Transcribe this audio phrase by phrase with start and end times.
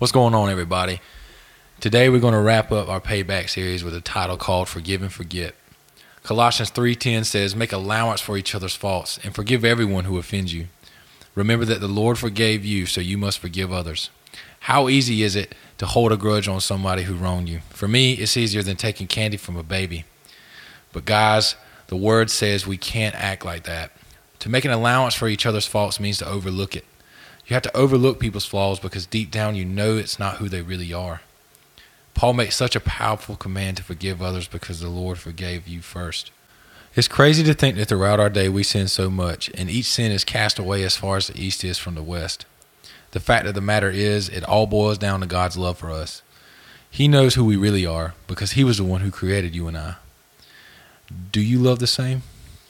[0.00, 0.98] What's going on, everybody?
[1.78, 5.12] Today we're going to wrap up our payback series with a title called Forgive and
[5.12, 5.54] Forget.
[6.22, 10.68] Colossians 3:10 says, "Make allowance for each other's faults and forgive everyone who offends you.
[11.34, 14.08] Remember that the Lord forgave you, so you must forgive others."
[14.60, 17.60] How easy is it to hold a grudge on somebody who wronged you?
[17.68, 20.06] For me, it's easier than taking candy from a baby.
[20.94, 21.56] But guys,
[21.88, 23.90] the word says we can't act like that.
[24.38, 26.86] To make an allowance for each other's faults means to overlook it.
[27.50, 30.62] You have to overlook people's flaws because deep down you know it's not who they
[30.62, 31.22] really are.
[32.14, 36.30] Paul makes such a powerful command to forgive others because the Lord forgave you first.
[36.94, 40.12] It's crazy to think that throughout our day we sin so much, and each sin
[40.12, 42.46] is cast away as far as the east is from the west.
[43.10, 46.22] The fact of the matter is, it all boils down to God's love for us.
[46.88, 49.76] He knows who we really are because He was the one who created you and
[49.76, 49.96] I.
[51.32, 52.22] Do you love the same?